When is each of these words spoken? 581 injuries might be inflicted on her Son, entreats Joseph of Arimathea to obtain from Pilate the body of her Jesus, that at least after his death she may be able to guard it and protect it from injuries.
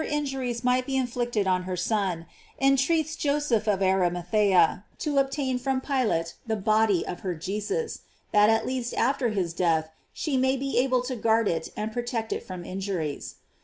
581 0.01 0.23
injuries 0.23 0.63
might 0.63 0.87
be 0.87 0.97
inflicted 0.97 1.45
on 1.45 1.61
her 1.69 1.77
Son, 1.77 2.25
entreats 2.59 3.15
Joseph 3.15 3.67
of 3.67 3.83
Arimathea 3.83 4.83
to 4.97 5.19
obtain 5.19 5.59
from 5.59 5.79
Pilate 5.79 6.33
the 6.47 6.55
body 6.55 7.05
of 7.05 7.19
her 7.19 7.35
Jesus, 7.35 7.99
that 8.31 8.49
at 8.49 8.65
least 8.65 8.95
after 8.95 9.29
his 9.29 9.53
death 9.53 9.91
she 10.11 10.37
may 10.37 10.57
be 10.57 10.75
able 10.79 11.03
to 11.03 11.15
guard 11.15 11.47
it 11.47 11.69
and 11.77 11.93
protect 11.93 12.33
it 12.33 12.41
from 12.43 12.65
injuries. 12.65 13.35